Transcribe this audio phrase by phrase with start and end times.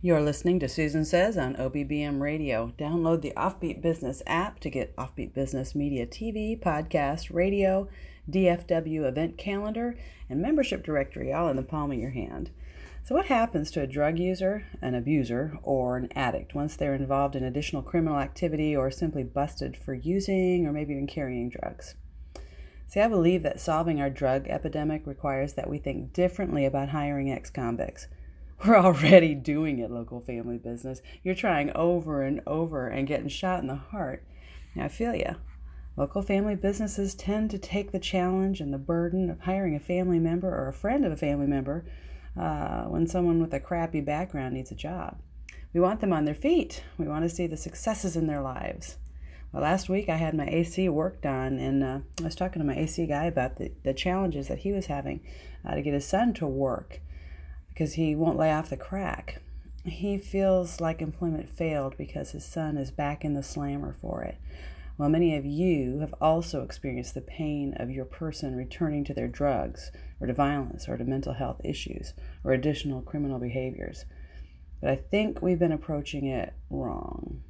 [0.00, 2.72] You're listening to Susan Says on OBBM Radio.
[2.78, 7.88] Download the Offbeat Business app to get Offbeat Business Media TV, podcast, radio,
[8.30, 9.96] DFW event calendar,
[10.30, 12.50] and membership directory all in the palm of your hand.
[13.02, 17.34] So, what happens to a drug user, an abuser, or an addict once they're involved
[17.34, 21.96] in additional criminal activity or simply busted for using or maybe even carrying drugs?
[22.86, 27.32] See, I believe that solving our drug epidemic requires that we think differently about hiring
[27.32, 28.06] ex convicts.
[28.66, 31.00] We're already doing it, local family business.
[31.22, 34.24] You're trying over and over and getting shot in the heart.
[34.74, 35.36] Now, I feel you.
[35.96, 40.18] Local family businesses tend to take the challenge and the burden of hiring a family
[40.18, 41.84] member or a friend of a family member
[42.36, 45.18] uh, when someone with a crappy background needs a job.
[45.72, 46.82] We want them on their feet.
[46.98, 48.96] We want to see the successes in their lives.
[49.52, 52.66] Well, last week I had my AC worked on, and uh, I was talking to
[52.66, 55.20] my AC guy about the, the challenges that he was having
[55.64, 57.00] uh, to get his son to work
[57.78, 59.40] because he won't lay off the crack.
[59.84, 64.36] He feels like employment failed because his son is back in the slammer for it.
[64.96, 69.28] While many of you have also experienced the pain of your person returning to their
[69.28, 74.06] drugs, or to violence, or to mental health issues, or additional criminal behaviors.
[74.80, 77.42] But I think we've been approaching it wrong.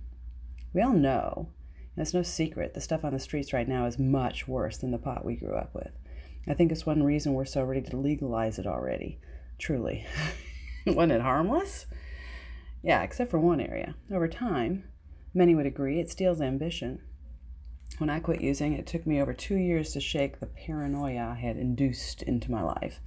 [0.74, 1.48] We all know,
[1.96, 4.90] and it's no secret, the stuff on the streets right now is much worse than
[4.90, 5.92] the pot we grew up with.
[6.46, 9.18] I think it's one reason we're so ready to legalize it already.
[9.58, 10.06] Truly.
[10.86, 11.86] Wasn't it harmless?
[12.82, 13.96] Yeah, except for one area.
[14.10, 14.84] Over time,
[15.34, 17.00] many would agree it steals ambition.
[17.98, 21.40] When I quit using, it took me over two years to shake the paranoia I
[21.40, 23.00] had induced into my life.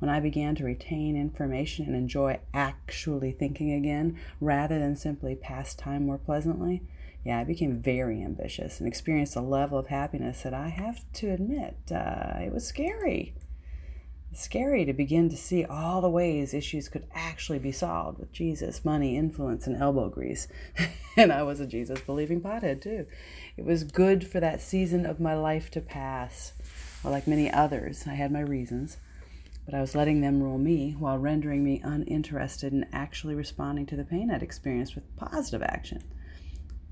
[0.00, 5.74] When I began to retain information and enjoy actually thinking again, rather than simply pass
[5.74, 6.82] time more pleasantly,
[7.24, 11.30] yeah, I became very ambitious and experienced a level of happiness that I have to
[11.30, 13.34] admit, uh, it was scary
[14.36, 18.84] scary to begin to see all the ways issues could actually be solved with Jesus,
[18.84, 20.48] money, influence, and elbow grease.
[21.16, 23.06] and I was a Jesus believing pothead too.
[23.56, 26.52] It was good for that season of my life to pass.
[27.02, 28.98] Well, like many others, I had my reasons,
[29.64, 33.96] but I was letting them rule me while rendering me uninterested in actually responding to
[33.96, 36.04] the pain I'd experienced with positive action.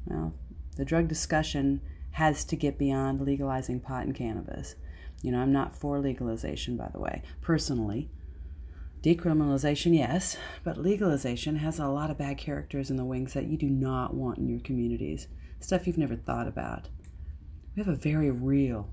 [0.06, 0.34] Well,
[0.76, 1.80] the drug discussion
[2.12, 4.74] has to get beyond legalizing pot and cannabis.
[5.22, 8.10] You know, I'm not for legalization, by the way, personally.
[9.02, 13.56] Decriminalization, yes, but legalization has a lot of bad characters in the wings that you
[13.56, 15.28] do not want in your communities.
[15.60, 16.88] Stuff you've never thought about.
[17.74, 18.90] We have a very real,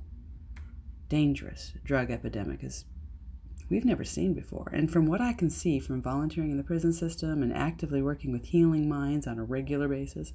[1.10, 2.86] dangerous drug epidemic as
[3.70, 4.70] we've never seen before.
[4.74, 8.32] And from what I can see from volunteering in the prison system and actively working
[8.32, 10.34] with healing minds on a regular basis,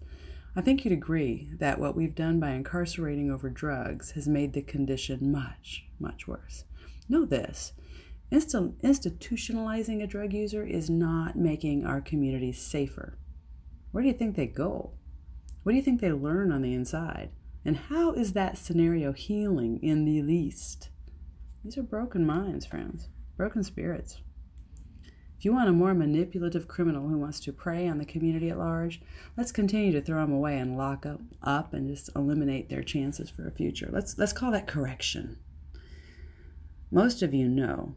[0.57, 4.63] I think you'd agree that what we've done by incarcerating over drugs has made the
[4.63, 6.65] condition much, much worse.
[7.09, 7.73] Know this
[8.33, 13.19] institutionalizing a drug user is not making our communities safer.
[13.93, 14.93] Where do you think they go?
[15.63, 17.31] What do you think they learn on the inside?
[17.65, 20.91] And how is that scenario healing in the least?
[21.63, 24.21] These are broken minds, friends, broken spirits.
[25.45, 28.57] If you want a more manipulative criminal who wants to prey on the community at
[28.57, 29.03] large,
[29.37, 33.29] let's continue to throw them away and lock up, up and just eliminate their chances
[33.29, 33.91] for a future.
[33.93, 35.37] Let's, let's call that correction.
[36.91, 37.95] Most of you know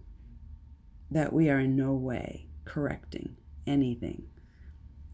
[1.09, 4.27] that we are in no way correcting anything.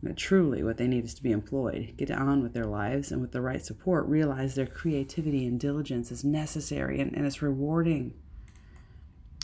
[0.01, 3.21] But truly, what they need is to be employed, get on with their lives, and
[3.21, 8.15] with the right support, realize their creativity and diligence is necessary and, and it's rewarding.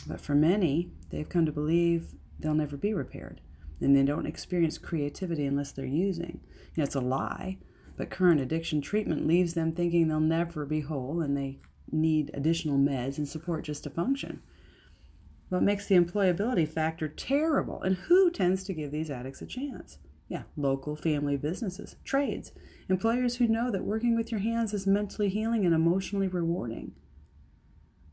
[0.08, 3.40] But for many, they've come to believe they'll never be repaired.
[3.80, 6.40] And they don't experience creativity unless they're using.
[6.74, 7.58] You know, it's a lie,
[7.96, 11.58] but current addiction treatment leaves them thinking they'll never be whole and they
[11.90, 14.42] need additional meds and support just to function.
[15.48, 17.82] What makes the employability factor terrible?
[17.82, 19.98] And who tends to give these addicts a chance?
[20.28, 22.52] Yeah, local family businesses, trades,
[22.88, 26.92] employers who know that working with your hands is mentally healing and emotionally rewarding.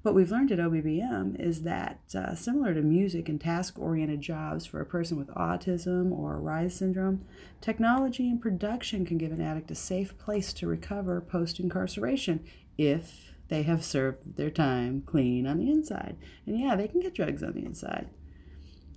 [0.07, 4.65] What we've learned at OBBM is that, uh, similar to music and task oriented jobs
[4.65, 7.25] for a person with autism or Reye's syndrome,
[7.59, 12.39] technology and production can give an addict a safe place to recover post incarceration
[12.77, 16.15] if they have served their time clean on the inside.
[16.45, 18.07] And yeah, they can get drugs on the inside.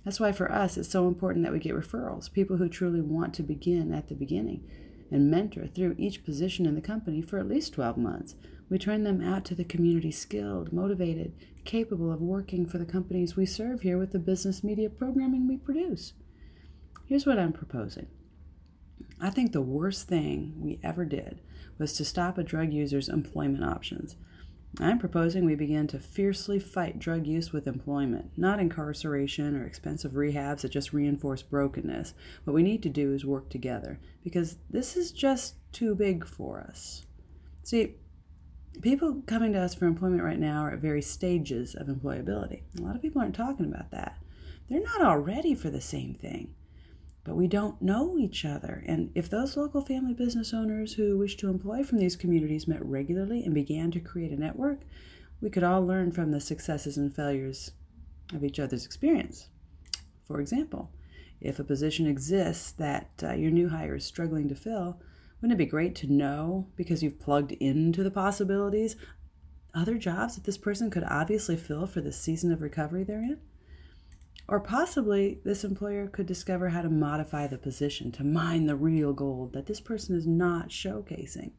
[0.05, 3.33] That's why for us it's so important that we get referrals, people who truly want
[3.33, 4.63] to begin at the beginning
[5.11, 8.35] and mentor through each position in the company for at least 12 months
[8.71, 11.33] we turn them out to the community skilled, motivated,
[11.65, 15.57] capable of working for the companies we serve here with the business media programming we
[15.57, 16.13] produce.
[17.05, 18.07] Here's what I'm proposing.
[19.19, 21.41] I think the worst thing we ever did
[21.77, 24.15] was to stop a drug user's employment options.
[24.79, 30.13] I'm proposing we begin to fiercely fight drug use with employment, not incarceration or expensive
[30.13, 32.13] rehabs that just reinforce brokenness.
[32.45, 36.61] What we need to do is work together because this is just too big for
[36.61, 37.03] us.
[37.63, 37.95] See,
[38.81, 42.61] people coming to us for employment right now are at various stages of employability.
[42.79, 44.19] A lot of people aren't talking about that.
[44.69, 46.55] They're not all ready for the same thing
[47.23, 48.83] but we don't know each other.
[48.87, 52.83] And if those local family business owners who wish to employ from these communities met
[52.83, 54.81] regularly and began to create a network,
[55.39, 57.71] we could all learn from the successes and failures
[58.33, 59.49] of each other's experience.
[60.25, 60.91] For example,
[61.39, 64.99] if a position exists that uh, your new hire is struggling to fill,
[65.41, 68.95] wouldn't it be great to know because you've plugged into the possibilities
[69.73, 73.39] other jobs that this person could obviously fill for the season of recovery they're in?
[74.47, 79.13] Or possibly this employer could discover how to modify the position to mine the real
[79.13, 81.51] gold that this person is not showcasing.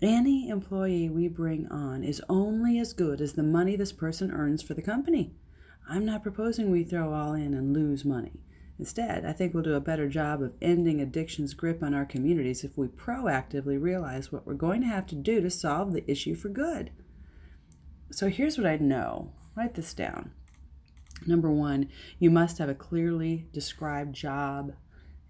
[0.00, 4.62] Any employee we bring on is only as good as the money this person earns
[4.62, 5.34] for the company.
[5.88, 8.40] I'm not proposing we throw all in and lose money.
[8.78, 12.62] Instead, I think we'll do a better job of ending addiction's grip on our communities
[12.62, 16.36] if we proactively realize what we're going to have to do to solve the issue
[16.36, 16.92] for good.
[18.12, 20.30] So here's what I know write this down.
[21.26, 21.88] Number one,
[22.18, 24.74] you must have a clearly described job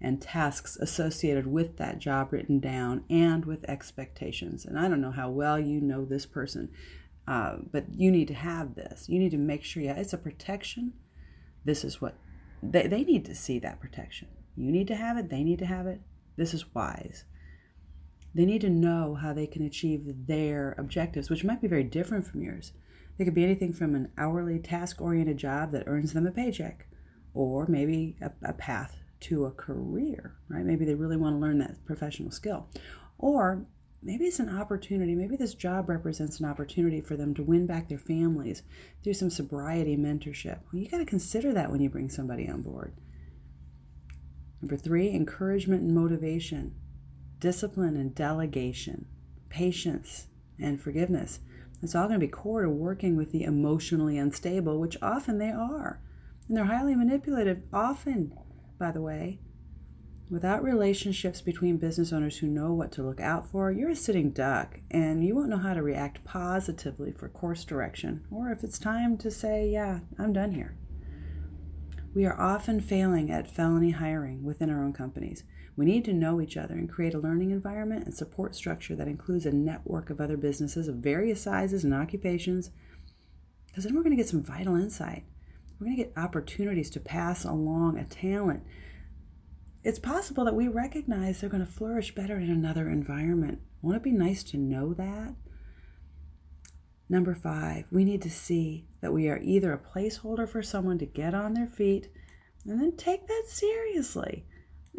[0.01, 4.65] and tasks associated with that job written down and with expectations.
[4.65, 6.69] And I don't know how well you know this person,
[7.27, 9.09] uh, but you need to have this.
[9.09, 10.93] You need to make sure, yeah, it's a protection.
[11.65, 12.15] This is what
[12.63, 14.29] they, they need to see that protection.
[14.55, 16.01] You need to have it, they need to have it.
[16.37, 17.25] This is wise.
[18.33, 22.27] They need to know how they can achieve their objectives, which might be very different
[22.27, 22.71] from yours.
[23.19, 26.87] It could be anything from an hourly task oriented job that earns them a paycheck,
[27.33, 30.65] or maybe a, a path to a career, right?
[30.65, 32.67] Maybe they really want to learn that professional skill.
[33.17, 33.65] Or
[34.01, 35.15] maybe it's an opportunity.
[35.15, 38.63] Maybe this job represents an opportunity for them to win back their families
[39.03, 40.59] through some sobriety mentorship.
[40.71, 42.95] Well, you got to consider that when you bring somebody on board.
[44.61, 46.75] Number three, encouragement and motivation,
[47.39, 49.07] discipline and delegation,
[49.49, 50.27] patience
[50.57, 51.39] and forgiveness.
[51.81, 55.51] It's all going to be core to working with the emotionally unstable, which often they
[55.51, 56.01] are.
[56.47, 58.33] And they're highly manipulative, often,
[58.77, 59.39] by the way.
[60.29, 64.29] Without relationships between business owners who know what to look out for, you're a sitting
[64.29, 68.77] duck and you won't know how to react positively for course direction or if it's
[68.77, 70.77] time to say, Yeah, I'm done here.
[72.13, 75.43] We are often failing at felony hiring within our own companies.
[75.79, 79.07] We need to know each other and create a learning environment and support structure that
[79.07, 82.69] includes a network of other businesses of various sizes and occupations,
[83.65, 85.23] because then we're going to get some vital insight.
[85.79, 88.63] We're going to get opportunities to pass along a talent.
[89.81, 93.59] It's possible that we recognize they're going to flourish better in another environment.
[93.81, 95.33] Won't it be nice to know that?
[97.07, 101.05] Number five, we need to see that we are either a placeholder for someone to
[101.05, 102.09] get on their feet
[102.65, 104.45] and then take that seriously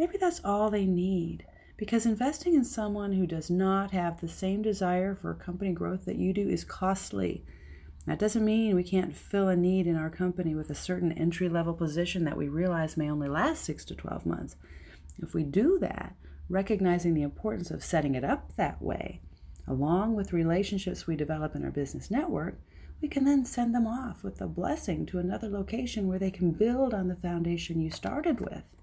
[0.00, 1.44] Maybe that's all they need.
[1.76, 6.16] Because investing in someone who does not have the same desire for company growth that
[6.16, 7.44] you do is costly.
[8.06, 11.50] That doesn't mean we can't fill a need in our company with a certain entry
[11.50, 14.56] level position that we realize may only last 6 to 12 months.
[15.18, 16.16] If we do that,
[16.48, 19.20] recognizing the importance of setting it up that way,
[19.68, 22.58] along with relationships we develop in our business network,
[23.02, 26.52] we can then send them off with a blessing to another location where they can
[26.52, 28.79] build on the foundation you started with.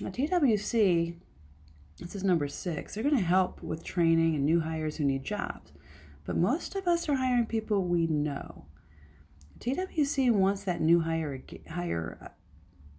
[0.00, 1.16] Now, TWC,
[1.98, 5.24] this is number six, they're going to help with training and new hires who need
[5.24, 5.72] jobs.
[6.26, 8.66] But most of us are hiring people we know.
[9.58, 12.28] TWC wants that new hire, hire uh,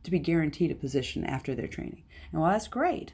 [0.04, 2.04] to be guaranteed a position after their training.
[2.32, 3.14] And while that's great,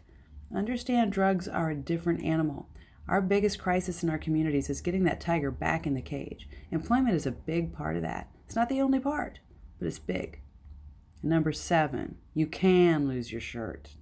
[0.56, 2.70] understand drugs are a different animal.
[3.10, 6.48] Our biggest crisis in our communities is getting that tiger back in the cage.
[6.72, 8.30] Employment is a big part of that.
[8.46, 9.40] It's not the only part,
[9.78, 10.40] but it's big.
[11.24, 13.96] And number seven, you can lose your shirt,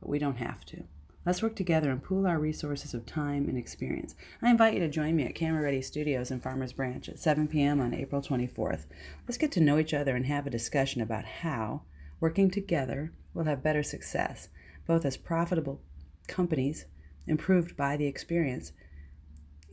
[0.00, 0.84] but we don't have to.
[1.26, 4.14] Let's work together and pool our resources of time and experience.
[4.40, 7.46] I invite you to join me at Camera Ready Studios in Farmers Branch at 7
[7.46, 7.78] p.m.
[7.78, 8.86] on April 24th.
[9.28, 11.82] Let's get to know each other and have a discussion about how,
[12.20, 14.48] working together, we'll have better success,
[14.86, 15.82] both as profitable
[16.26, 16.86] companies,
[17.26, 18.72] improved by the experience,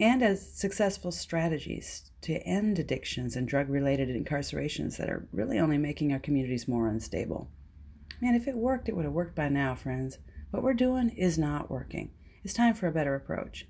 [0.01, 5.77] and as successful strategies to end addictions and drug related incarcerations that are really only
[5.77, 7.49] making our communities more unstable.
[8.21, 10.17] Man, if it worked, it would have worked by now, friends.
[10.51, 12.11] What we're doing is not working.
[12.43, 13.65] It's time for a better approach.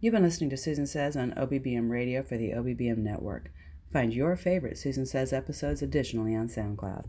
[0.00, 3.52] You've been listening to Susan Says on OBBM Radio for the OBBM Network.
[3.92, 7.06] Find your favorite Susan Says episodes additionally on SoundCloud.